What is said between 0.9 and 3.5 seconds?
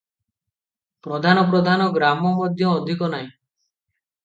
ପ୍ରଧାନ ପ୍ରଧାନ ଗ୍ରାମ ମଧ୍ୟ ଅଧିକ ନାହିଁ।